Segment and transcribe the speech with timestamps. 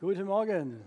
[0.00, 0.80] Guten Morgen.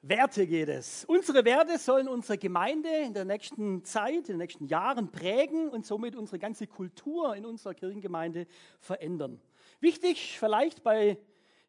[0.00, 1.04] Werte geht es.
[1.04, 5.84] Unsere Werte sollen unsere Gemeinde in der nächsten Zeit, in den nächsten Jahren prägen und
[5.84, 8.46] somit unsere ganze Kultur in unserer Kirchengemeinde
[8.80, 9.42] verändern.
[9.78, 11.18] Wichtig vielleicht bei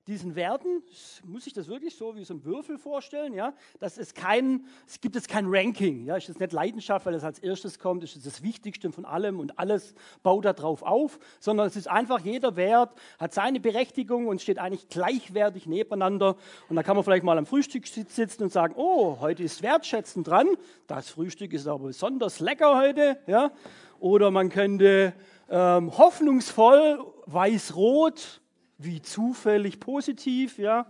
[0.07, 0.81] diesen Werten,
[1.25, 5.01] muss ich das wirklich so wie so ein Würfel vorstellen, ja, dass es kein, es
[5.01, 8.25] gibt jetzt kein Ranking, ja, ist das nicht Leidenschaft, weil es als erstes kommt, ist
[8.25, 12.97] das Wichtigste von allem und alles baut darauf auf, sondern es ist einfach jeder Wert
[13.19, 16.37] hat seine Berechtigung und steht eigentlich gleichwertig nebeneinander.
[16.69, 20.23] Und da kann man vielleicht mal am Frühstück sitzen und sagen, oh, heute ist Wertschätzen
[20.23, 20.47] dran,
[20.87, 23.51] das Frühstück ist aber besonders lecker heute, ja,
[23.99, 25.13] oder man könnte
[25.49, 28.41] ähm, hoffnungsvoll weiß-rot
[28.77, 30.85] wie zufällig positiv, ja.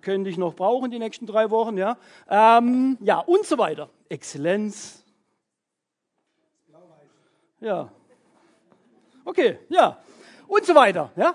[0.00, 1.96] Könnte ich noch brauchen die nächsten drei Wochen, ja.
[2.28, 3.88] Ähm, ja, und so weiter.
[4.08, 5.02] Exzellenz.
[7.60, 7.90] Ja.
[9.24, 9.98] Okay, ja.
[10.46, 11.34] Und so weiter, ja.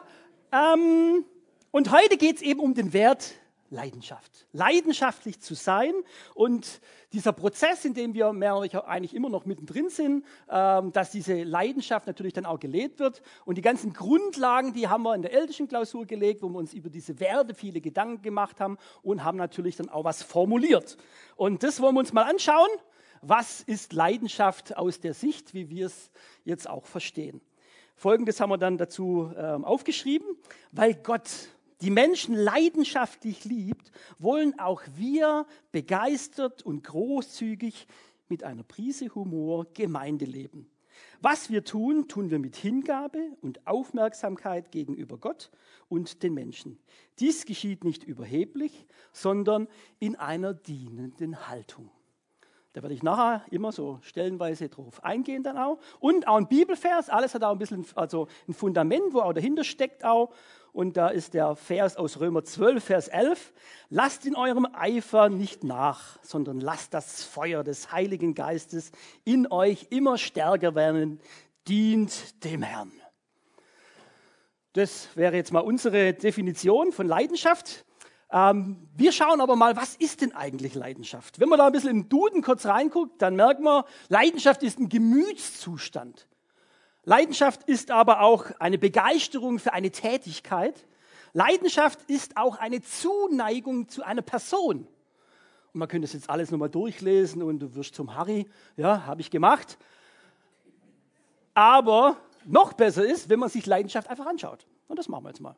[0.52, 1.26] Ähm,
[1.72, 3.34] und heute geht es eben um den Wert
[3.70, 4.48] Leidenschaft.
[4.52, 5.94] Leidenschaftlich zu sein
[6.34, 6.82] und
[7.14, 11.44] dieser Prozess, in dem wir mehr oder eigentlich immer noch mittendrin sind, ähm, dass diese
[11.44, 13.22] Leidenschaft natürlich dann auch gelebt wird.
[13.46, 16.74] Und die ganzen Grundlagen, die haben wir in der ältesten Klausur gelegt, wo wir uns
[16.74, 20.98] über diese Werte viele Gedanken gemacht haben und haben natürlich dann auch was formuliert.
[21.36, 22.70] Und das wollen wir uns mal anschauen.
[23.22, 26.10] Was ist Leidenschaft aus der Sicht, wie wir es
[26.46, 27.42] jetzt auch verstehen?
[27.96, 30.26] Folgendes haben wir dann dazu ähm, aufgeschrieben,
[30.72, 31.30] weil Gott
[31.82, 37.88] die Menschen leidenschaftlich liebt, wollen auch wir begeistert und großzügig
[38.28, 40.70] mit einer Prise Humor Gemeinde leben.
[41.22, 45.52] Was wir tun, tun wir mit Hingabe und Aufmerksamkeit gegenüber Gott
[45.90, 46.80] und den Menschen.
[47.20, 49.68] Dies geschieht nicht überheblich, sondern
[50.00, 51.90] in einer dienenden Haltung.
[52.74, 55.80] Da werde ich nachher immer so stellenweise drauf eingehen dann auch.
[56.00, 59.64] Und auch ein Bibelvers, alles hat auch ein bisschen, also ein Fundament, wo auch dahinter
[59.64, 60.32] steckt auch.
[60.72, 63.54] Und da ist der Vers aus Römer 12, Vers 11.
[63.90, 68.92] Lasst in eurem Eifer nicht nach, sondern lasst das Feuer des Heiligen Geistes
[69.24, 71.20] in euch immer stärker werden.
[71.68, 72.92] Dient dem Herrn.
[74.74, 77.84] Das wäre jetzt mal unsere Definition von Leidenschaft.
[78.32, 81.40] Ähm, wir schauen aber mal, was ist denn eigentlich Leidenschaft?
[81.40, 84.90] Wenn man da ein bisschen im Duden kurz reinguckt, dann merkt man, Leidenschaft ist ein
[84.90, 86.28] Gemütszustand.
[87.06, 90.86] Leidenschaft ist aber auch eine Begeisterung für eine Tätigkeit.
[91.34, 94.88] Leidenschaft ist auch eine Zuneigung zu einer Person.
[95.74, 98.48] Und man könnte das jetzt alles nochmal durchlesen und du wirst zum Harry.
[98.76, 99.78] Ja, habe ich gemacht.
[101.56, 104.68] Aber noch besser ist, wenn man sich Leidenschaft einfach anschaut.
[104.88, 105.56] Und das machen wir jetzt mal.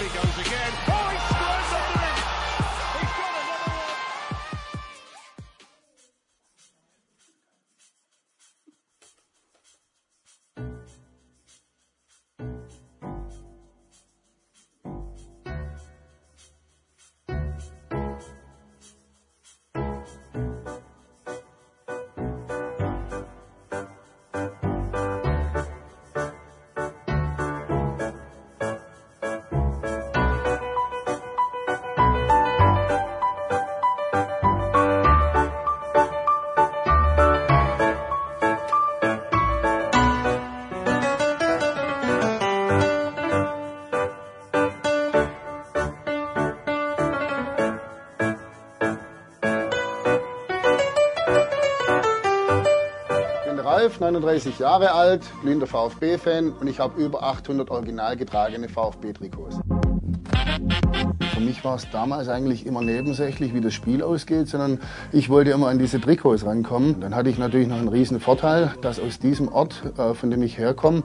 [0.00, 0.37] Murphy goes
[54.00, 59.60] 39 Jahre alt, blinder VfB-Fan und ich habe über 800 original getragene VfB-Trikots.
[61.38, 64.80] Für mich war es damals eigentlich immer nebensächlich, wie das Spiel ausgeht, sondern
[65.12, 67.00] ich wollte immer an diese Trikots rankommen.
[67.00, 70.42] Dann hatte ich natürlich noch einen riesen Vorteil, dass aus diesem Ort, äh, von dem
[70.42, 71.04] ich herkomme,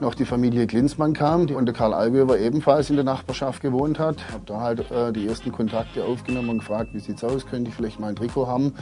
[0.00, 4.16] noch die Familie Klinsmann kam und der Karl Algöver ebenfalls in der Nachbarschaft gewohnt hat.
[4.32, 7.76] Habe da halt äh, die ersten Kontakte aufgenommen und gefragt, wie sieht's aus, könnte ich
[7.76, 8.72] vielleicht mal ein Trikot haben.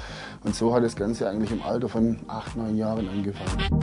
[0.45, 3.83] Und so hat das Ganze eigentlich im Alter von acht, neun Jahren angefangen.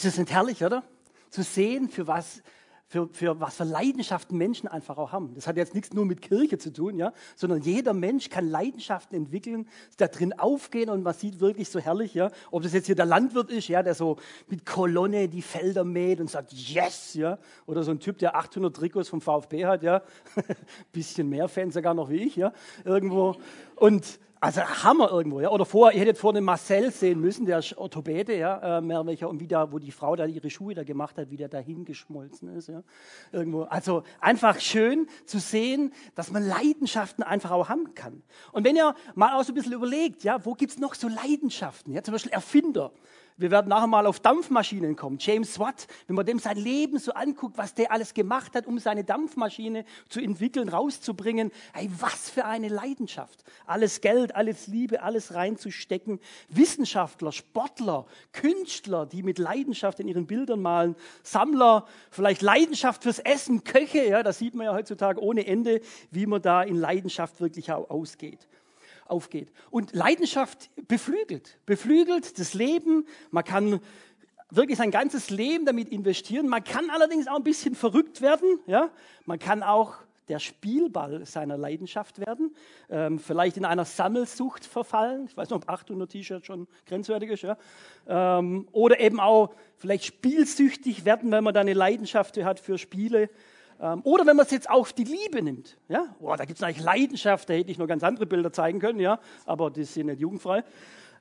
[0.00, 0.82] Ist das nicht herrlich, oder?
[1.28, 2.40] Zu sehen, für was,
[2.86, 5.34] für, für was für Leidenschaften Menschen einfach auch haben.
[5.34, 9.14] Das hat jetzt nichts nur mit Kirche zu tun, ja, sondern jeder Mensch kann Leidenschaften
[9.14, 9.68] entwickeln,
[9.98, 13.04] da drin aufgehen und man sieht wirklich so herrlich, ja, ob das jetzt hier der
[13.04, 14.16] Landwirt ist, ja, der so
[14.48, 18.74] mit Kolonne die Felder mäht und sagt Yes, ja, oder so ein Typ, der 800
[18.74, 20.00] Trikots vom VfB hat, ja,
[20.92, 22.54] bisschen mehr Fans sogar noch wie ich, ja,
[22.86, 23.36] irgendwo.
[23.76, 25.50] Und also Hammer irgendwo, ja.
[25.50, 29.04] Oder vorher, ihr hättet vor den Marcel sehen müssen, der ist Orthopäde, ja, äh, mehr
[29.04, 31.48] welcher, und wie da, wo die Frau da ihre Schuhe da gemacht hat, wie der
[31.48, 32.82] da hingeschmolzen ist, ja.
[33.32, 33.62] Irgendwo.
[33.64, 38.22] Also einfach schön zu sehen, dass man Leidenschaften einfach auch haben kann.
[38.52, 41.92] Und wenn ihr mal auch so ein bisschen überlegt, ja, wo gibt's noch so Leidenschaften?
[41.92, 42.92] Ja, zum Beispiel Erfinder.
[43.36, 45.18] Wir werden nachher mal auf Dampfmaschinen kommen.
[45.18, 48.78] James Watt, wenn man dem sein Leben so anguckt, was der alles gemacht hat, um
[48.78, 51.50] seine Dampfmaschine zu entwickeln, rauszubringen.
[51.72, 53.42] Hey, was für eine Leidenschaft.
[53.66, 56.20] Alles Geld, alles Liebe, alles reinzustecken.
[56.48, 60.96] Wissenschaftler, Sportler, Künstler, die mit Leidenschaft in ihren Bildern malen.
[61.22, 64.04] Sammler, vielleicht Leidenschaft fürs Essen, Köche.
[64.04, 65.80] Ja, das sieht man ja heutzutage ohne Ende,
[66.10, 68.48] wie man da in Leidenschaft wirklich auch ausgeht
[69.10, 69.48] aufgeht.
[69.70, 73.06] Und Leidenschaft beflügelt, beflügelt das Leben.
[73.30, 73.80] Man kann
[74.50, 76.48] wirklich sein ganzes Leben damit investieren.
[76.48, 78.58] Man kann allerdings auch ein bisschen verrückt werden.
[78.66, 78.90] Ja?
[79.26, 79.94] Man kann auch
[80.28, 82.54] der Spielball seiner Leidenschaft werden,
[82.88, 85.26] ähm, vielleicht in einer Sammelsucht verfallen.
[85.26, 87.42] Ich weiß nicht, ob 800 T-Shirts schon grenzwertig ist.
[87.42, 87.58] Ja?
[88.06, 93.28] Ähm, oder eben auch vielleicht spielsüchtig werden, wenn man da eine Leidenschaft hat für Spiele.
[93.80, 96.62] Ähm, oder wenn man es jetzt auf die Liebe nimmt, ja, Boah, da gibt es
[96.62, 100.06] eigentlich Leidenschaft, da hätte ich noch ganz andere Bilder zeigen können, ja, aber die sind
[100.06, 100.64] nicht jugendfrei.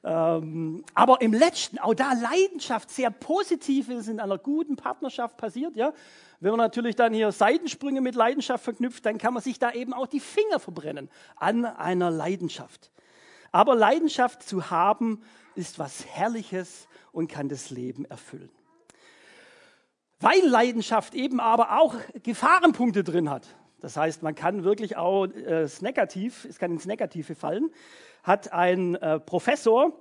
[0.04, 5.76] Ähm, aber im letzten, auch da Leidenschaft, sehr positiv ist in einer guten Partnerschaft passiert,
[5.76, 5.94] ja.
[6.42, 9.94] Wenn man natürlich dann hier Seitensprünge mit Leidenschaft verknüpft, dann kann man sich da eben
[9.94, 12.92] auch die Finger verbrennen an einer Leidenschaft.
[13.52, 15.22] Aber Leidenschaft zu haben
[15.56, 18.50] ist was Herrliches und kann das Leben erfüllen.
[20.20, 23.48] Weil Leidenschaft eben aber auch Gefahrenpunkte drin hat.
[23.80, 27.70] Das heißt, man kann wirklich auch äh, Negativ, es kann ins Negative fallen,
[28.24, 29.94] hat ein äh, Professor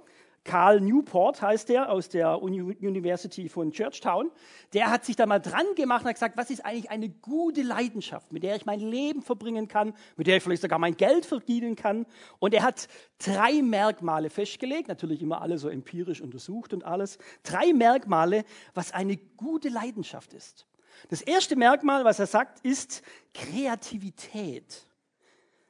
[0.45, 4.31] Carl Newport heißt der, aus der Uni University von Churchtown.
[4.73, 7.63] Der hat sich da mal dran gemacht und hat gesagt, was ist eigentlich eine gute
[7.63, 11.27] Leidenschaft, mit der ich mein Leben verbringen kann, mit der ich vielleicht sogar mein Geld
[11.27, 12.07] verdienen kann.
[12.39, 17.19] Und er hat drei Merkmale festgelegt, natürlich immer alle so empirisch untersucht und alles.
[17.43, 20.67] Drei Merkmale, was eine gute Leidenschaft ist.
[21.11, 23.03] Das erste Merkmal, was er sagt, ist
[23.35, 24.87] Kreativität.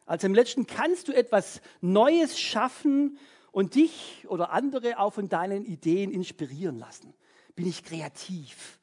[0.07, 3.19] Also im letzten kannst du etwas Neues schaffen,
[3.53, 7.15] und dich oder andere auch von deinen Ideen inspirieren lassen?
[7.55, 8.79] Bin ich kreativ?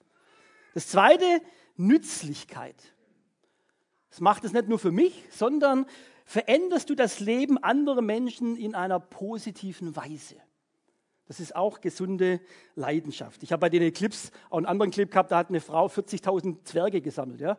[0.73, 1.41] Das zweite,
[1.77, 2.75] Nützlichkeit.
[4.09, 5.85] Das macht es nicht nur für mich, sondern
[6.25, 10.35] veränderst du das Leben anderer Menschen in einer positiven Weise.
[11.27, 12.39] Das ist auch gesunde
[12.75, 13.41] Leidenschaft.
[13.43, 16.63] Ich habe bei den Clips auch einen anderen Clip gehabt, da hat eine Frau 40.000
[16.63, 17.41] Zwerge gesammelt.
[17.41, 17.57] Ja?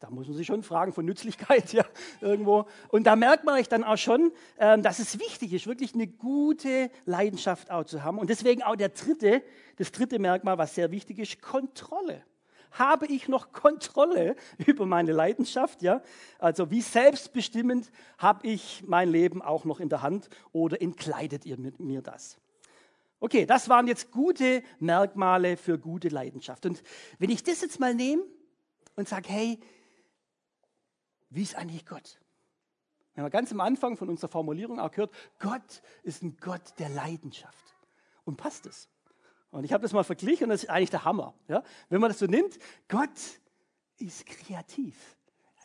[0.00, 1.84] Da muss man sich schon fragen von Nützlichkeit ja,
[2.20, 2.66] irgendwo.
[2.88, 6.06] Und da merkt man euch dann auch schon, ähm, dass es wichtig ist, wirklich eine
[6.06, 8.18] gute Leidenschaft auch zu haben.
[8.18, 9.42] Und deswegen auch der dritte,
[9.76, 12.22] das dritte Merkmal, was sehr wichtig ist, Kontrolle.
[12.72, 14.36] Habe ich noch Kontrolle
[14.66, 15.82] über meine Leidenschaft?
[15.82, 16.02] Ja?
[16.38, 21.58] Also wie selbstbestimmend habe ich mein Leben auch noch in der Hand oder entkleidet ihr
[21.58, 22.38] mit mir das?
[23.20, 26.66] Okay, das waren jetzt gute Merkmale für gute Leidenschaft.
[26.66, 26.84] Und
[27.18, 28.22] wenn ich das jetzt mal nehme
[28.94, 29.58] und sage, hey,
[31.30, 32.20] wie ist eigentlich Gott?
[33.14, 36.88] Wir haben ganz am Anfang von unserer Formulierung auch gehört, Gott ist ein Gott der
[36.88, 37.74] Leidenschaft.
[38.24, 38.88] Und passt es?
[39.50, 41.34] Und ich habe das mal verglichen und das ist eigentlich der Hammer.
[41.48, 41.62] Ja?
[41.88, 43.10] Wenn man das so nimmt, Gott
[43.96, 45.17] ist kreativ.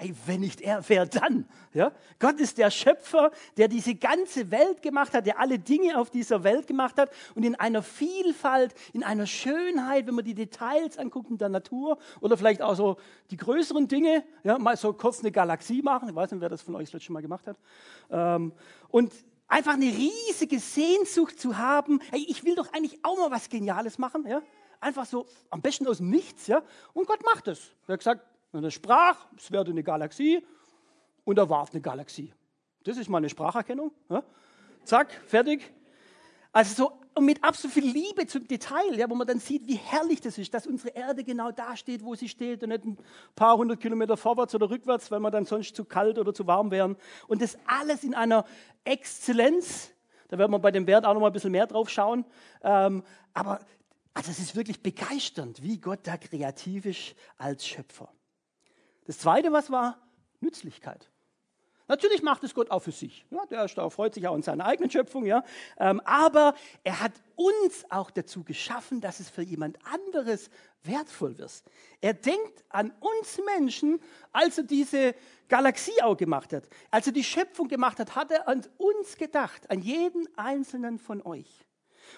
[0.04, 1.46] Ey, wenn nicht er, wer dann?
[1.74, 1.94] Ja?
[2.20, 6.44] Gott ist der Schöpfer, der diese ganze Welt gemacht hat, der alle Dinge auf dieser
[6.44, 11.30] Welt gemacht hat und in einer Vielfalt, in einer Schönheit, wenn man die Details anguckt
[11.30, 12.98] in der Natur oder vielleicht auch so
[13.32, 16.10] die größeren Dinge, ja, mal so kurz eine Galaxie machen.
[16.10, 17.58] Ich weiß nicht, wer das von euch das letzte Mal gemacht hat.
[18.12, 18.52] Ähm,
[18.90, 19.14] und
[19.48, 22.02] einfach eine riesige Sehnsucht zu haben.
[22.12, 24.28] Hey, ich will doch eigentlich auch mal was Geniales machen.
[24.28, 24.42] Ja?
[24.82, 26.48] Einfach so, am besten aus Nichts.
[26.48, 26.62] Ja?
[26.92, 27.72] Und Gott macht es.
[27.88, 30.46] Er hat gesagt, und er sprach, es werde eine Galaxie
[31.26, 32.34] und er warf eine Galaxie.
[32.84, 33.92] Das ist mal eine Spracherkennung.
[34.10, 34.24] Ja?
[34.84, 35.74] Zack, fertig.
[36.52, 36.84] Also
[37.16, 40.38] so mit absolut viel Liebe zum Detail, ja, wo man dann sieht, wie herrlich das
[40.38, 42.98] ist, dass unsere Erde genau da steht, wo sie steht und nicht ein
[43.36, 46.72] paar hundert Kilometer vorwärts oder rückwärts, weil wir dann sonst zu kalt oder zu warm
[46.72, 46.96] wären.
[47.28, 48.46] Und das alles in einer
[48.84, 49.92] Exzellenz.
[50.28, 52.26] Da werden wir bei dem Wert auch noch mal ein bisschen mehr drauf schauen.
[52.64, 53.60] Ähm, aber
[54.14, 58.10] also es ist wirklich begeisternd, wie Gott da kreativ ist als Schöpfer.
[59.06, 59.98] Das Zweite, was war?
[60.40, 61.10] Nützlichkeit.
[61.88, 63.26] Natürlich macht es Gott auch für sich.
[63.30, 65.26] Ja, der freut sich auch an seiner eigenen Schöpfung.
[65.26, 65.44] Ja.
[65.78, 70.50] Ähm, aber er hat uns auch dazu geschaffen, dass es für jemand anderes
[70.84, 71.64] wertvoll wird.
[72.00, 74.00] Er denkt an uns Menschen,
[74.32, 75.14] als er diese
[75.50, 76.70] Galaxie auch gemacht hat.
[76.90, 81.22] Als er die Schöpfung gemacht hat, hat er an uns gedacht, an jeden einzelnen von
[81.22, 81.66] euch.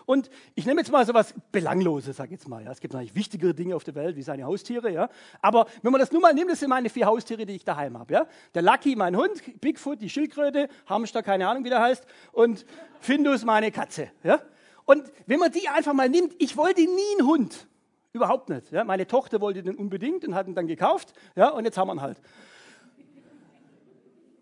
[0.05, 2.63] Und ich nehme jetzt mal so was Belangloses, sag ich jetzt mal.
[2.63, 2.71] Ja.
[2.71, 4.91] Es gibt natürlich wichtigere Dinge auf der Welt, wie seine Haustiere.
[4.91, 5.09] Ja.
[5.41, 7.97] Aber wenn man das nur mal nimmt, das sind meine vier Haustiere, die ich daheim
[7.97, 8.13] habe.
[8.13, 8.27] Ja.
[8.53, 12.65] Der Lucky, mein Hund, Bigfoot, die Schildkröte, Hamster, keine Ahnung, wie der heißt, und
[12.99, 14.09] Findus, meine Katze.
[14.23, 14.41] Ja.
[14.85, 17.67] Und wenn man die einfach mal nimmt, ich wollte nie einen Hund.
[18.13, 18.71] Überhaupt nicht.
[18.71, 18.83] Ja.
[18.83, 21.13] Meine Tochter wollte den unbedingt und hat ihn dann gekauft.
[21.35, 22.21] Ja, und jetzt haben wir ihn halt.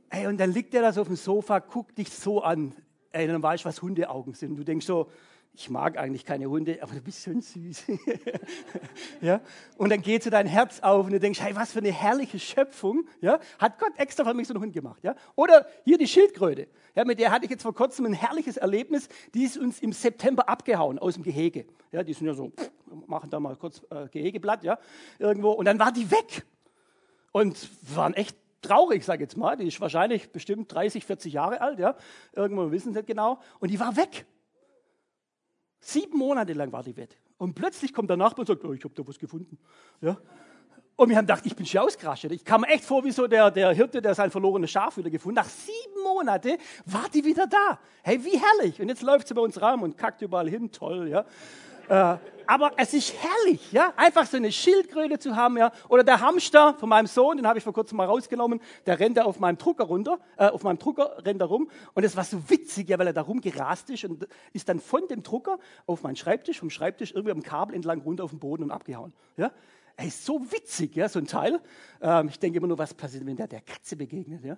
[0.10, 2.76] Ey, und dann liegt der da so auf dem Sofa, guckt dich so an.
[3.12, 4.56] Ey, dann weißt du, was Hundeaugen sind.
[4.58, 5.10] Du denkst so,
[5.56, 7.84] ich mag eigentlich keine Hunde, aber du bist schon süß.
[9.22, 9.40] ja?
[9.78, 12.40] Und dann geht so dein Herz auf und du denkst, hey, was für eine herrliche
[12.40, 13.06] Schöpfung.
[13.22, 13.40] Ja?
[13.60, 15.04] Hat Gott extra für mich so einen Hund gemacht.
[15.04, 15.16] Ja?
[15.36, 16.68] Oder hier die Schildkröte.
[16.96, 19.08] Ja, mit der hatte ich jetzt vor kurzem ein herrliches Erlebnis.
[19.36, 21.66] Die ist uns im September abgehauen aus dem Gehege.
[21.92, 22.72] Ja, die sind ja so, pff,
[23.06, 24.80] machen da mal kurz äh, Gehegeblatt, ja,
[25.20, 25.52] irgendwo.
[25.52, 26.46] Und dann war die weg.
[27.32, 29.56] Und waren echt traurig, ich jetzt mal.
[29.56, 31.96] Die ist wahrscheinlich bestimmt 30, 40 Jahre alt, ja.
[32.34, 33.40] Irgendwo wissen sie nicht genau.
[33.60, 34.26] Und die war weg.
[35.86, 37.20] Sieben Monate lang war die weg.
[37.38, 39.58] Und plötzlich kommt der Nachbar und sagt, oh, ich habe da was gefunden.
[40.00, 40.18] Ja?
[40.96, 42.32] Und wir haben gedacht, ich bin schon ausgerastet.
[42.32, 45.10] Ich kam mir echt vor wie so der, der Hirte, der sein verlorenes Schaf wieder
[45.10, 45.36] gefunden.
[45.36, 47.80] Nach sieben Monaten war die wieder da.
[48.02, 48.80] Hey, wie herrlich.
[48.80, 50.72] Und jetzt läuft sie bei uns rum und kackt überall hin.
[50.72, 51.26] Toll, ja.
[52.14, 55.72] Äh, aber es ist herrlich, ja, einfach so eine Schildkröte zu haben, ja.
[55.90, 59.18] Oder der Hamster von meinem Sohn, den habe ich vor kurzem mal rausgenommen, der rennt
[59.18, 61.70] da auf meinem Drucker runter, äh, auf meinem Drucker rennt er rum.
[61.94, 65.08] Und es war so witzig, ja, weil er da rumgerast ist und ist dann von
[65.08, 68.64] dem Drucker auf meinen Schreibtisch, vom Schreibtisch irgendwie am Kabel entlang runter auf den Boden
[68.64, 69.52] und abgehauen, ja.
[69.96, 71.60] Er ist so witzig, ja, so ein Teil.
[72.02, 74.58] Ähm, ich denke immer nur, was passiert, wenn der der Katze begegnet, ja.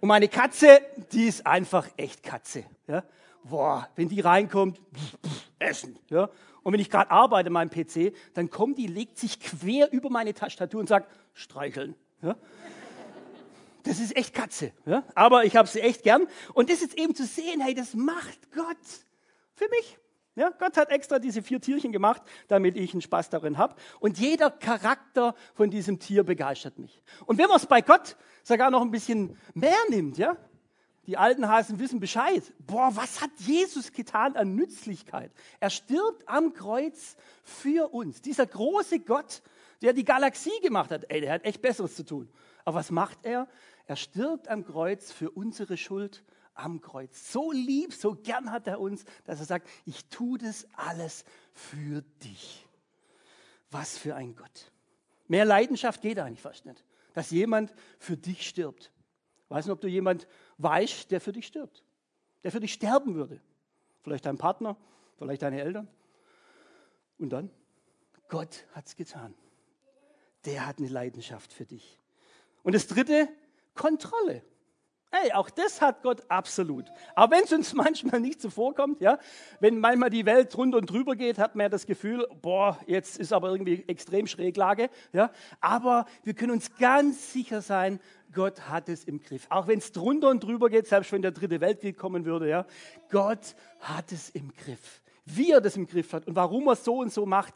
[0.00, 0.80] Und meine Katze,
[1.12, 3.04] die ist einfach echt Katze, ja.
[3.42, 6.28] Boah, wenn die reinkommt, pff, pff, essen, ja.
[6.62, 10.10] Und wenn ich gerade arbeite an meinem PC, dann kommt die, legt sich quer über
[10.10, 11.94] meine Tastatur und sagt, streicheln.
[12.22, 12.36] Ja?
[13.84, 14.72] Das ist echt Katze.
[14.84, 15.04] Ja?
[15.14, 16.26] Aber ich habe sie echt gern.
[16.54, 18.76] Und das ist eben zu sehen, hey, das macht Gott
[19.54, 19.98] für mich.
[20.36, 23.74] Ja, Gott hat extra diese vier Tierchen gemacht, damit ich einen Spaß darin habe.
[23.98, 27.02] Und jeder Charakter von diesem Tier begeistert mich.
[27.26, 30.36] Und wenn man es bei Gott sogar noch ein bisschen mehr nimmt, ja,
[31.10, 32.44] die alten Hasen wissen Bescheid.
[32.60, 35.32] Boah, was hat Jesus getan an Nützlichkeit?
[35.58, 38.22] Er stirbt am Kreuz für uns.
[38.22, 39.42] Dieser große Gott,
[39.82, 42.30] der die Galaxie gemacht hat, ey, der hat echt Besseres zu tun.
[42.64, 43.48] Aber was macht er?
[43.88, 46.22] Er stirbt am Kreuz für unsere Schuld
[46.54, 47.32] am Kreuz.
[47.32, 52.02] So lieb, so gern hat er uns, dass er sagt, ich tue das alles für
[52.22, 52.68] dich.
[53.72, 54.70] Was für ein Gott.
[55.26, 58.92] Mehr Leidenschaft geht eigentlich fast nicht, dass jemand für dich stirbt.
[59.50, 60.28] Weiß nicht, ob du jemand
[60.62, 61.84] weißt, der für dich stirbt,
[62.42, 63.40] der für dich sterben würde.
[64.02, 64.76] Vielleicht dein Partner,
[65.18, 65.88] vielleicht deine Eltern.
[67.18, 67.50] Und dann,
[68.28, 69.34] Gott hat es getan.
[70.46, 71.98] Der hat eine Leidenschaft für dich.
[72.62, 73.28] Und das dritte,
[73.74, 74.42] Kontrolle.
[75.12, 76.84] Ey, auch das hat Gott absolut.
[77.16, 79.18] Aber wenn es uns manchmal nicht so vorkommt, ja,
[79.58, 83.18] wenn manchmal die Welt drunter und drüber geht, hat man ja das Gefühl, boah, jetzt
[83.18, 85.32] ist aber irgendwie extrem Schräglage, ja.
[85.60, 87.98] Aber wir können uns ganz sicher sein,
[88.32, 89.46] Gott hat es im Griff.
[89.50, 92.66] Auch wenn es drunter und drüber geht, selbst wenn der dritte Weltkrieg kommen würde, ja.
[93.10, 95.02] Gott hat es im Griff.
[95.24, 97.54] Wie er das im Griff hat und warum er so und so macht,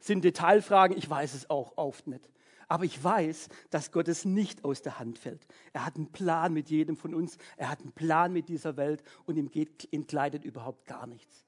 [0.00, 0.96] sind Detailfragen.
[0.96, 2.28] Ich weiß es auch oft nicht.
[2.68, 5.46] Aber ich weiß, dass Gott es nicht aus der Hand fällt.
[5.72, 7.38] Er hat einen Plan mit jedem von uns.
[7.56, 11.44] Er hat einen Plan mit dieser Welt und ihm geht, entkleidet überhaupt gar nichts.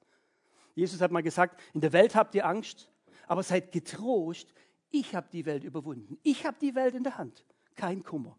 [0.75, 2.89] Jesus hat mal gesagt, in der Welt habt ihr Angst,
[3.27, 4.53] aber seid getrost.
[4.91, 6.17] Ich habe die Welt überwunden.
[6.23, 7.45] Ich habe die Welt in der Hand.
[7.75, 8.37] Kein Kummer.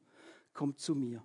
[0.60, 1.24] Kommt zu mir.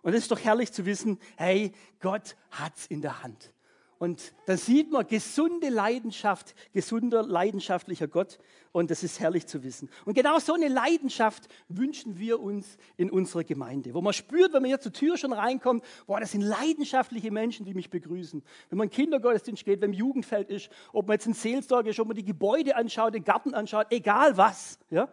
[0.00, 3.52] Und es ist doch herrlich zu wissen, hey, Gott hat's in der Hand.
[3.98, 8.38] Und da sieht man gesunde Leidenschaft, gesunder, leidenschaftlicher Gott.
[8.72, 9.90] Und das ist herrlich zu wissen.
[10.06, 13.92] Und genau so eine Leidenschaft wünschen wir uns in unserer Gemeinde.
[13.92, 17.66] Wo man spürt, wenn man hier zur Tür schon reinkommt, boah, das sind leidenschaftliche Menschen,
[17.66, 18.42] die mich begrüßen.
[18.70, 21.90] Wenn man in Kindergottesdienst geht, wenn man im Jugendfeld ist, ob man jetzt ein Seelsorger
[21.90, 24.78] ist, ob man die Gebäude anschaut, den Garten anschaut, egal was.
[24.88, 25.10] Ja?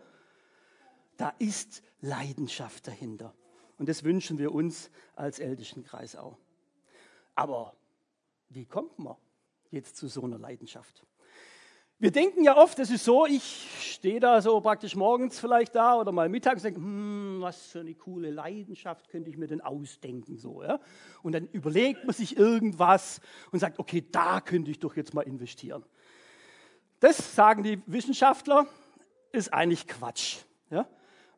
[1.17, 3.33] Da ist Leidenschaft dahinter.
[3.77, 6.37] Und das wünschen wir uns als Ältestenkreis auch.
[7.35, 7.75] Aber
[8.49, 9.15] wie kommt man
[9.71, 11.05] jetzt zu so einer Leidenschaft?
[11.99, 15.95] Wir denken ja oft, es ist so, ich stehe da so praktisch morgens vielleicht da
[15.95, 19.61] oder mal mittags und denke, hm, was für eine coole Leidenschaft könnte ich mir denn
[19.61, 20.81] ausdenken so, ja?
[21.21, 25.21] Und dann überlegt man sich irgendwas und sagt, okay, da könnte ich doch jetzt mal
[25.21, 25.85] investieren.
[26.99, 28.67] Das sagen die Wissenschaftler,
[29.31, 30.39] ist eigentlich Quatsch,
[30.69, 30.85] ja?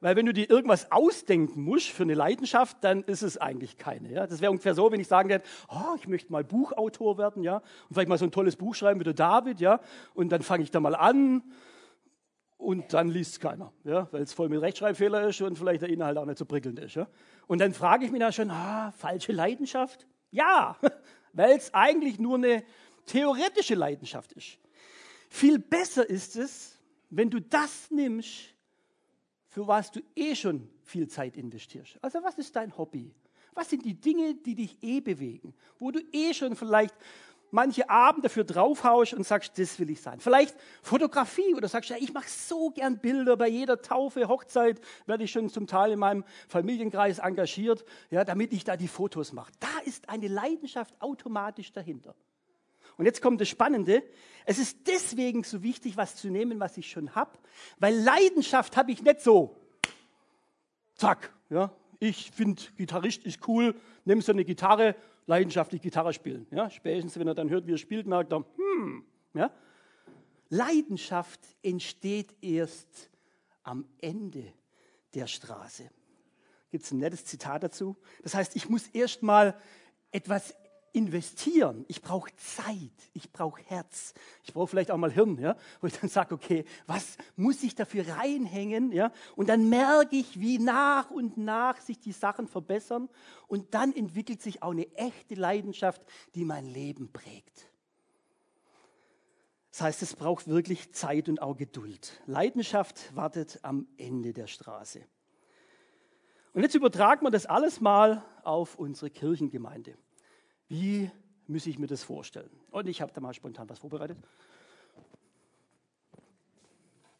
[0.01, 4.11] Weil wenn du dir irgendwas ausdenken musst für eine Leidenschaft, dann ist es eigentlich keine.
[4.11, 4.27] Ja?
[4.27, 7.57] Das wäre ungefähr so, wenn ich sagen würde, oh, ich möchte mal Buchautor werden, ja,
[7.57, 9.79] und vielleicht mal so ein tolles Buch schreiben wie der David, ja,
[10.13, 11.43] und dann fange ich da mal an
[12.57, 15.89] und dann liest es keiner, ja, weil es voll mit Rechtschreibfehler ist und vielleicht der
[15.89, 16.95] Inhalt auch nicht so prickelnd ist.
[16.95, 17.07] Ja?
[17.47, 20.07] Und dann frage ich mich dann schon, ah, falsche Leidenschaft?
[20.31, 20.77] Ja,
[21.33, 22.63] weil es eigentlich nur eine
[23.05, 24.57] theoretische Leidenschaft ist.
[25.29, 26.79] Viel besser ist es,
[27.09, 28.54] wenn du das nimmst,
[29.55, 31.97] für was du eh schon viel Zeit investierst.
[32.01, 33.15] Also was ist dein Hobby?
[33.53, 35.53] Was sind die Dinge, die dich eh bewegen?
[35.79, 36.93] Wo du eh schon vielleicht
[37.51, 40.19] manche Abend dafür draufhaust und sagst, das will ich sein.
[40.19, 43.37] Vielleicht Fotografie oder sagst, ja, ich mache so gern Bilder.
[43.37, 48.51] Bei jeder Taufe, Hochzeit werde ich schon zum Teil in meinem Familienkreis engagiert, ja, damit
[48.51, 49.53] ich da die Fotos mache.
[49.61, 52.13] Da ist eine Leidenschaft automatisch dahinter.
[52.97, 54.03] Und jetzt kommt das Spannende.
[54.45, 57.37] Es ist deswegen so wichtig, was zu nehmen, was ich schon habe,
[57.79, 59.55] weil Leidenschaft habe ich nicht so.
[60.95, 61.71] Zack, ja.
[61.99, 66.45] Ich finde, Gitarrist ist cool, nimm so eine Gitarre, leidenschaftlich Gitarre spielen.
[66.51, 66.69] Ja.
[66.69, 69.51] Spätestens, wenn er dann hört, wie er spielt, merkt er, hm, ja.
[70.49, 73.09] Leidenschaft entsteht erst
[73.63, 74.53] am Ende
[75.15, 75.89] der Straße.
[76.71, 77.95] Gibt es ein nettes Zitat dazu?
[78.21, 79.57] Das heißt, ich muss erst mal
[80.11, 80.55] etwas
[80.95, 81.83] investieren.
[81.87, 85.99] Ich brauche Zeit, ich brauche Herz, ich brauche vielleicht auch mal Hirn, ja, wo ich
[85.99, 91.11] dann sage, okay, was muss ich dafür reinhängen, ja, und dann merke ich, wie nach
[91.11, 93.09] und nach sich die Sachen verbessern
[93.47, 96.01] und dann entwickelt sich auch eine echte Leidenschaft,
[96.33, 97.69] die mein Leben prägt.
[99.71, 102.21] Das heißt, es braucht wirklich Zeit und auch Geduld.
[102.27, 105.05] Leidenschaft wartet am Ende der Straße.
[106.53, 109.97] Und jetzt übertragen wir das alles mal auf unsere Kirchengemeinde.
[110.67, 111.11] Wie
[111.47, 112.49] muss ich mir das vorstellen?
[112.71, 114.17] Und ich habe da mal spontan was vorbereitet.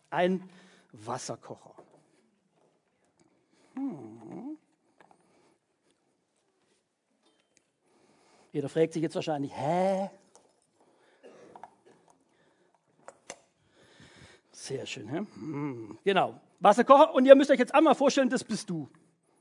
[0.10, 0.49] Ein
[0.91, 1.75] Wasserkocher.
[3.75, 4.58] Hm.
[8.51, 10.10] Jeder fragt sich jetzt wahrscheinlich, hä?
[14.51, 15.17] Sehr schön, hä?
[15.17, 15.99] Hm.
[16.03, 17.13] Genau, Wasserkocher.
[17.13, 18.89] Und ihr müsst euch jetzt einmal vorstellen, das bist du.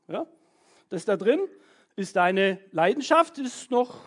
[0.08, 0.26] Ja?
[0.88, 1.48] Das da drin
[1.96, 4.00] ist deine Leidenschaft, ist noch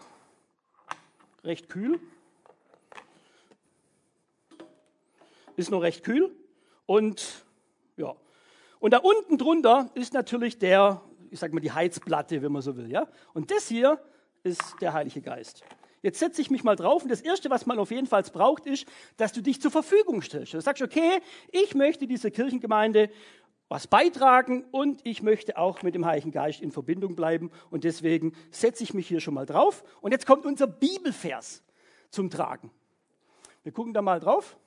[1.43, 2.00] recht kühl.
[5.58, 6.34] ist noch recht kühl
[6.86, 7.45] und
[7.97, 8.15] ja.
[8.80, 12.78] Und da unten drunter ist natürlich der, ich sag mal, die Heizplatte, wenn man so
[12.78, 13.08] will, ja.
[13.34, 14.00] Und das hier
[14.43, 15.63] ist der Heilige Geist.
[16.04, 18.67] Jetzt setze ich mich mal drauf und das Erste, was man auf jeden Fall braucht,
[18.67, 18.86] ist,
[19.17, 20.54] dass du dich zur Verfügung stellst.
[20.54, 21.21] Du sagst, okay,
[21.52, 23.10] ich möchte dieser Kirchengemeinde
[23.69, 28.34] was beitragen und ich möchte auch mit dem Heiligen Geist in Verbindung bleiben und deswegen
[28.49, 29.84] setze ich mich hier schon mal drauf.
[30.01, 31.63] Und jetzt kommt unser Bibelvers
[32.10, 32.71] zum Tragen.
[33.63, 34.58] Wir gucken da mal drauf.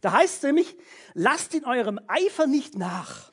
[0.00, 0.76] Da heißt es nämlich,
[1.14, 3.32] lasst in eurem Eifer nicht nach,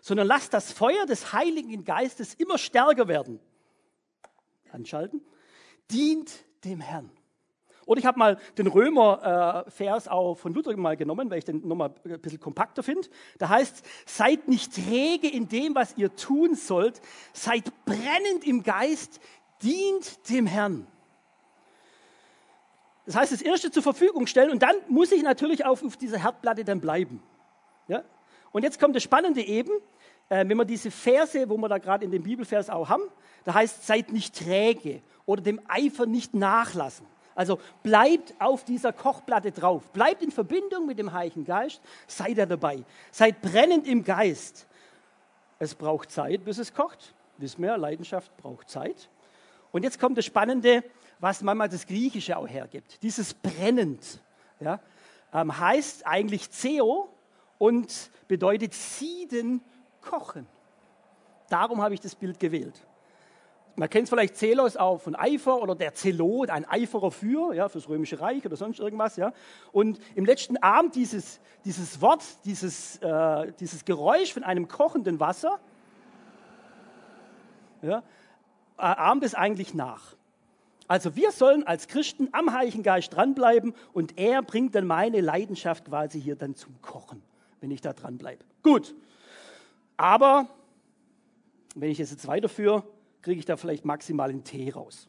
[0.00, 3.40] sondern lasst das Feuer des Heiligen Geistes immer stärker werden.
[4.72, 5.24] Anschalten.
[5.90, 6.30] Dient
[6.64, 7.10] dem Herrn.
[7.86, 11.92] Oder ich habe mal den Römer-Vers auch von Luther mal genommen, weil ich den nochmal
[12.04, 13.08] ein bisschen kompakter finde.
[13.38, 17.00] Da heißt, seid nicht träge in dem, was ihr tun sollt,
[17.32, 19.20] seid brennend im Geist,
[19.62, 20.86] dient dem Herrn.
[23.06, 26.18] Das heißt, das Erste zur Verfügung stellen und dann muss ich natürlich auch auf dieser
[26.18, 27.22] Herdplatte dann bleiben.
[27.86, 28.02] Ja?
[28.50, 29.72] Und jetzt kommt das Spannende eben,
[30.30, 33.02] äh, wenn wir diese Verse, wo wir da gerade in dem Bibelvers auch haben,
[33.44, 37.06] da heißt, seid nicht träge oder dem Eifer nicht nachlassen.
[37.34, 42.46] Also bleibt auf dieser Kochplatte drauf, bleibt in Verbindung mit dem Heiligen Geist, seid da
[42.46, 44.66] dabei, seid brennend im Geist.
[45.58, 47.14] Es braucht Zeit, bis es kocht.
[47.38, 49.08] Wissen wir, Leidenschaft braucht Zeit.
[49.72, 50.84] Und jetzt kommt das Spannende,
[51.18, 53.02] was manchmal das Griechische auch hergibt.
[53.02, 54.20] Dieses brennend
[54.60, 54.78] ja,
[55.32, 57.08] ähm, heißt eigentlich Zeo
[57.58, 59.60] und bedeutet sieden,
[60.00, 60.46] kochen.
[61.48, 62.86] Darum habe ich das Bild gewählt.
[63.76, 67.88] Man kennt vielleicht Zelos auch von Eifer oder der Zelot, ein Eiferer für, ja, fürs
[67.88, 69.16] Römische Reich oder sonst irgendwas.
[69.16, 69.32] Ja.
[69.72, 75.58] Und im letzten Abend dieses, dieses Wort, dieses, äh, dieses Geräusch von einem kochenden Wasser,
[77.82, 78.02] ja,
[78.76, 80.14] ahmt es eigentlich nach.
[80.86, 85.86] Also wir sollen als Christen am Heiligen Geist dranbleiben und er bringt dann meine Leidenschaft
[85.86, 87.22] quasi hier dann zum Kochen,
[87.60, 88.44] wenn ich da dranbleibe.
[88.62, 88.94] Gut,
[89.96, 90.46] aber
[91.74, 92.84] wenn ich es jetzt weiterführe,
[93.24, 95.08] kriege ich da vielleicht maximal einen Tee raus.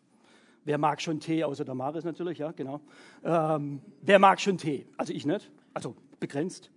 [0.63, 2.79] Wer mag schon Tee, außer der Maris natürlich, ja, genau.
[3.23, 4.87] Ähm, wer mag schon Tee?
[4.95, 6.71] Also ich nicht, also begrenzt.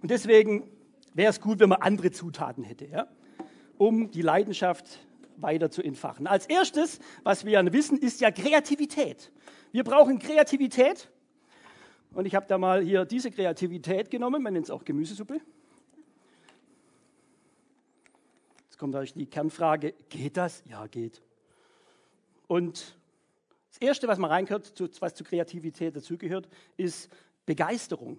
[0.00, 0.70] Und deswegen
[1.12, 3.08] wäre es gut, wenn man andere Zutaten hätte, ja,
[3.78, 5.00] um die Leidenschaft
[5.38, 6.28] weiter zu entfachen.
[6.28, 9.32] Als erstes, was wir ja wissen, ist ja Kreativität.
[9.72, 11.10] Wir brauchen Kreativität.
[12.14, 15.40] Und ich habe da mal hier diese Kreativität genommen, man nennt es auch Gemüsesuppe.
[18.80, 20.64] Kommt euch die Kernfrage, geht das?
[20.64, 21.20] Ja, geht.
[22.48, 22.96] Und
[23.68, 27.10] das Erste, was man reinkört, was zu Kreativität dazugehört, ist
[27.44, 28.18] Begeisterung.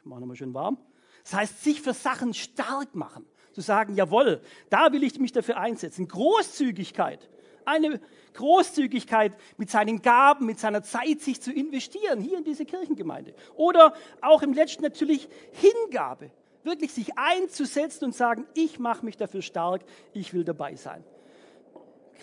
[0.00, 0.76] Ich mache nochmal schön warm.
[1.24, 3.24] Das heißt, sich für Sachen stark machen.
[3.52, 6.06] Zu sagen, jawohl, da will ich mich dafür einsetzen.
[6.08, 7.30] Großzügigkeit.
[7.64, 7.98] Eine
[8.34, 13.34] Großzügigkeit mit seinen Gaben, mit seiner Zeit, sich zu investieren, hier in diese Kirchengemeinde.
[13.54, 16.30] Oder auch im letzten natürlich Hingabe
[16.64, 21.04] wirklich sich einzusetzen und sagen, ich mache mich dafür stark, ich will dabei sein.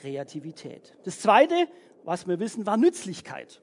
[0.01, 0.95] Kreativität.
[1.03, 1.67] Das Zweite,
[2.03, 3.61] was wir wissen, war Nützlichkeit.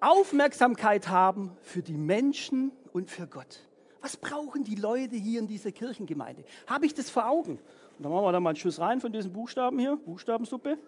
[0.00, 3.60] Aufmerksamkeit haben für die Menschen und für Gott.
[4.00, 6.44] Was brauchen die Leute hier in dieser Kirchengemeinde?
[6.66, 7.58] Habe ich das vor Augen?
[7.98, 10.78] Und dann machen wir da mal einen Schuss rein von diesen Buchstaben hier, Buchstabensuppe.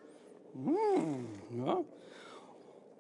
[0.55, 1.81] Mmh, ja.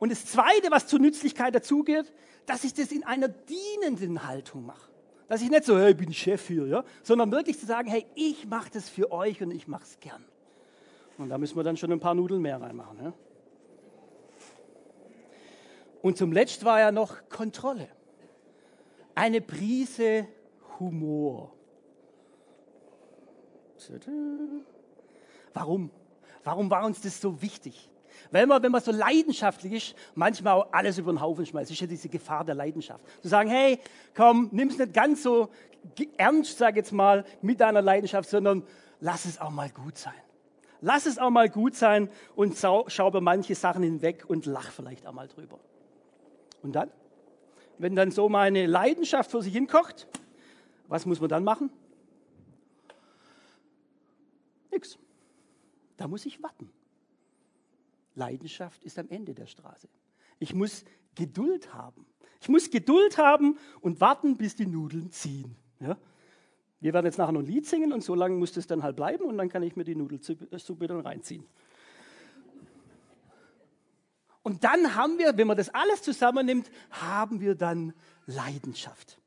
[0.00, 2.12] Und das Zweite, was zur Nützlichkeit dazugeht,
[2.46, 4.89] dass ich das in einer dienenden Haltung mache.
[5.30, 6.84] Dass ich nicht so, hey, ich bin Chef hier, ja?
[7.04, 10.24] sondern wirklich zu sagen, hey, ich mache das für euch und ich mache es gern.
[11.18, 12.98] Und da müssen wir dann schon ein paar Nudeln mehr reinmachen.
[13.00, 13.12] Ja?
[16.02, 17.86] Und zum Letzt war ja noch Kontrolle.
[19.14, 20.26] Eine Prise
[20.80, 21.52] Humor.
[25.54, 25.90] Warum?
[26.42, 27.88] Warum war uns das so wichtig?
[28.30, 31.70] Weil man, wenn man so leidenschaftlich ist, manchmal auch alles über den Haufen schmeißt.
[31.70, 33.04] Das ist ja diese Gefahr der Leidenschaft.
[33.22, 33.78] Zu sagen, hey,
[34.14, 35.48] komm, nimm es nicht ganz so
[36.16, 38.62] ernst, sag jetzt mal, mit deiner Leidenschaft, sondern
[39.00, 40.14] lass es auch mal gut sein.
[40.82, 45.06] Lass es auch mal gut sein und schau, über manche Sachen hinweg und lach vielleicht
[45.06, 45.58] auch mal drüber.
[46.62, 46.90] Und dann?
[47.78, 50.06] Wenn dann so meine Leidenschaft für sich hinkocht,
[50.88, 51.70] was muss man dann machen?
[54.70, 54.98] Nix.
[55.96, 56.70] Da muss ich warten.
[58.20, 59.88] Leidenschaft ist am Ende der Straße.
[60.38, 62.06] Ich muss Geduld haben.
[62.40, 65.56] Ich muss Geduld haben und warten, bis die Nudeln ziehen.
[65.80, 65.96] Ja?
[66.80, 68.96] Wir werden jetzt nachher noch ein Lied singen und so lange muss das dann halt
[68.96, 71.44] bleiben und dann kann ich mir die Nudelsuppe dann reinziehen.
[74.42, 77.92] Und dann haben wir, wenn man das alles zusammennimmt, haben wir dann
[78.26, 79.19] Leidenschaft.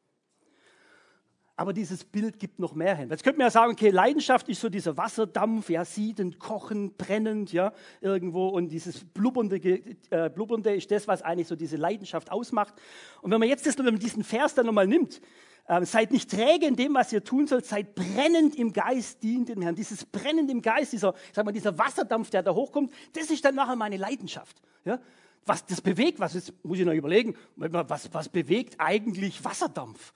[1.56, 3.10] Aber dieses Bild gibt noch mehr hin.
[3.12, 7.54] Jetzt könnte man ja sagen, okay, Leidenschaft ist so dieser Wasserdampf, ja, siedend, kochend, brennend,
[7.54, 8.48] ja, irgendwo.
[8.48, 12.74] Und dieses Blubbernde, äh, Blubbernde ist das, was eigentlich so diese Leidenschaft ausmacht.
[13.22, 15.22] Und wenn man jetzt das, wenn man diesen Vers dann nochmal nimmt,
[15.70, 19.50] ähm, seid nicht träge in dem, was ihr tun sollt, seid brennend im Geist, dient
[19.50, 19.76] dem Herrn.
[19.76, 23.54] Dieses brennend im Geist, dieser, sag mal, dieser Wasserdampf, der da hochkommt, das ist dann
[23.54, 24.60] nachher meine Leidenschaft.
[24.86, 25.00] Ja?
[25.46, 30.14] Was das bewegt, was ist, muss ich noch überlegen, was, was bewegt eigentlich Wasserdampf?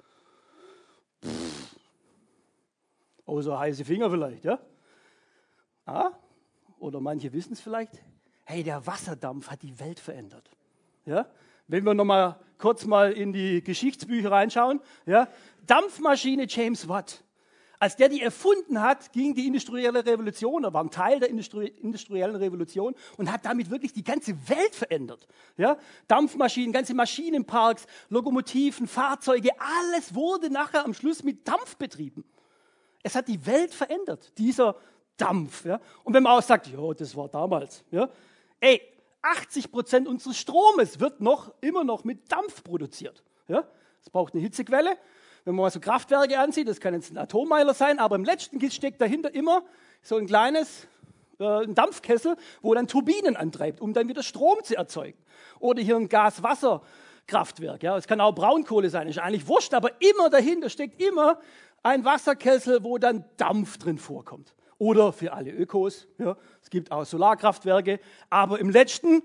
[3.25, 4.59] Außer heiße Finger vielleicht, ja?
[5.85, 6.11] Ah?
[6.79, 8.01] Oder manche wissen es vielleicht.
[8.45, 10.49] Hey, der Wasserdampf hat die Welt verändert.
[11.05, 11.27] Ja?
[11.67, 15.27] Wenn wir noch mal kurz mal in die Geschichtsbücher reinschauen, ja?
[15.65, 17.23] Dampfmaschine James Watt.
[17.79, 21.67] Als der die erfunden hat, ging die industrielle Revolution, er war ein Teil der Industrie
[21.67, 25.27] industriellen Revolution und hat damit wirklich die ganze Welt verändert.
[25.57, 25.77] Ja?
[26.07, 32.25] Dampfmaschinen, ganze Maschinenparks, Lokomotiven, Fahrzeuge, alles wurde nachher am Schluss mit Dampf betrieben.
[33.03, 34.75] Es hat die Welt verändert, dieser
[35.17, 35.65] Dampf.
[35.65, 35.79] Ja?
[36.03, 37.83] Und wenn man auch sagt, ja, das war damals.
[37.91, 38.09] Ja?
[38.59, 38.81] Ey,
[39.21, 43.23] 80 Prozent unseres Stromes wird noch, immer noch mit Dampf produziert.
[43.47, 43.67] Ja?
[44.01, 44.97] Es braucht eine Hitzequelle,
[45.47, 48.59] wenn man mal so Kraftwerke ansieht, das kann jetzt ein Atommeiler sein, aber im letzten
[48.69, 49.63] steckt dahinter immer
[50.01, 50.89] so ein kleines
[51.39, 55.17] äh, ein Dampfkessel, wo dann Turbinen antreibt, um dann wieder Strom zu erzeugen.
[55.59, 57.81] Oder hier ein Gas-Wasser-Kraftwerk.
[57.81, 61.39] Ja, es kann auch Braunkohle sein, ist eigentlich wurscht, aber immer dahinter steckt immer
[61.81, 64.53] ein Wasserkessel, wo dann Dampf drin vorkommt.
[64.79, 69.23] Oder für alle Ökos, ja, es gibt auch Solarkraftwerke, aber im letzten,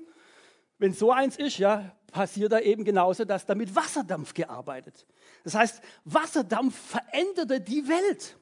[0.79, 5.05] wenn so eins ist, ja, passiert da eben genauso, dass da mit Wasserdampf gearbeitet.
[5.44, 8.37] Das heißt, Wasserdampf veränderte die Welt.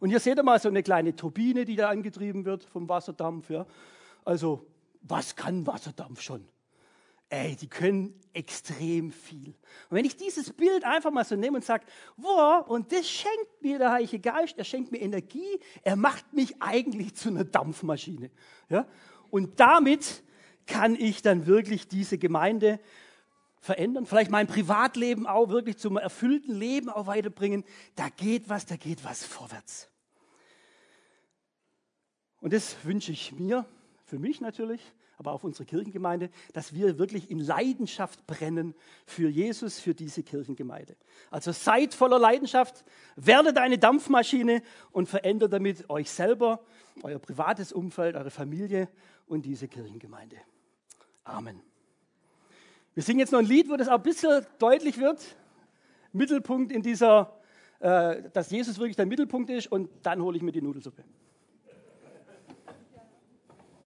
[0.00, 3.50] Und hier seht ihr mal so eine kleine Turbine, die da angetrieben wird vom Wasserdampf.
[3.50, 3.66] Ja.
[4.24, 4.66] Also,
[5.02, 6.46] was kann Wasserdampf schon?
[7.28, 9.48] Ey, die können extrem viel.
[9.88, 11.84] Und wenn ich dieses Bild einfach mal so nehme und sage,
[12.16, 16.54] wow, und das schenkt mir der Heilige Geist, er schenkt mir Energie, er macht mich
[16.60, 18.30] eigentlich zu einer Dampfmaschine.
[18.68, 18.86] Ja?
[19.30, 20.22] Und damit
[20.66, 22.78] kann ich dann wirklich diese Gemeinde
[23.66, 27.64] verändern, vielleicht mein Privatleben auch wirklich zum erfüllten Leben auch weiterbringen.
[27.96, 29.90] Da geht was, da geht was vorwärts.
[32.40, 33.66] Und das wünsche ich mir,
[34.04, 34.80] für mich natürlich,
[35.18, 38.74] aber auch für unsere Kirchengemeinde, dass wir wirklich in Leidenschaft brennen
[39.04, 40.96] für Jesus, für diese Kirchengemeinde.
[41.30, 42.84] Also seid voller Leidenschaft,
[43.16, 46.60] werdet eine Dampfmaschine und verändert damit euch selber,
[47.02, 48.88] euer privates Umfeld, eure Familie
[49.26, 50.36] und diese Kirchengemeinde.
[51.24, 51.60] Amen.
[52.96, 55.20] Wir singen jetzt noch ein Lied, wo das auch ein bisschen deutlich wird.
[56.14, 57.30] Mittelpunkt in dieser,
[57.78, 61.04] äh, dass Jesus wirklich der Mittelpunkt ist und dann hole ich mir die Nudelsuppe.